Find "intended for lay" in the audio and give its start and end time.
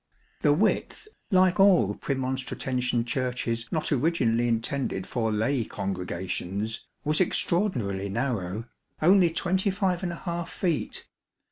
4.47-5.63